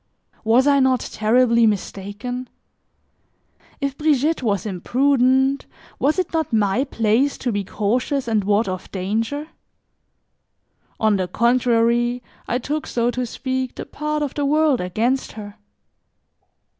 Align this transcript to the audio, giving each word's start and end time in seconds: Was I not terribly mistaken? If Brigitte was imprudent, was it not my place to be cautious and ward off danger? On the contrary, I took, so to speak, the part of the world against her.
Was 0.43 0.65
I 0.65 0.79
not 0.79 0.99
terribly 0.99 1.67
mistaken? 1.67 2.49
If 3.79 3.95
Brigitte 3.95 4.41
was 4.41 4.65
imprudent, 4.65 5.67
was 5.99 6.17
it 6.17 6.33
not 6.33 6.51
my 6.51 6.85
place 6.85 7.37
to 7.37 7.51
be 7.51 7.63
cautious 7.63 8.27
and 8.27 8.43
ward 8.43 8.67
off 8.67 8.89
danger? 8.91 9.49
On 10.99 11.17
the 11.17 11.27
contrary, 11.27 12.23
I 12.47 12.57
took, 12.57 12.87
so 12.87 13.11
to 13.11 13.27
speak, 13.27 13.75
the 13.75 13.85
part 13.85 14.23
of 14.23 14.33
the 14.33 14.43
world 14.43 14.81
against 14.81 15.33
her. 15.33 15.57